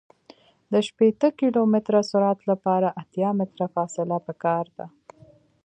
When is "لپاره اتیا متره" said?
2.51-3.67